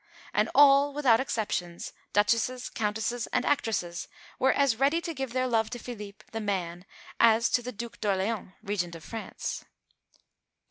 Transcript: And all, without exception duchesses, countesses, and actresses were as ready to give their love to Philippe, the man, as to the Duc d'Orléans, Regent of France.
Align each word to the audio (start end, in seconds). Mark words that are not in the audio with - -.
And 0.33 0.49
all, 0.55 0.95
without 0.95 1.19
exception 1.19 1.79
duchesses, 2.11 2.71
countesses, 2.71 3.27
and 3.27 3.45
actresses 3.45 4.07
were 4.39 4.51
as 4.51 4.77
ready 4.77 4.99
to 4.99 5.13
give 5.13 5.31
their 5.31 5.45
love 5.45 5.69
to 5.69 5.77
Philippe, 5.77 6.25
the 6.31 6.41
man, 6.41 6.85
as 7.19 7.51
to 7.51 7.61
the 7.61 7.71
Duc 7.71 7.97
d'Orléans, 8.01 8.53
Regent 8.63 8.95
of 8.95 9.03
France. 9.03 9.63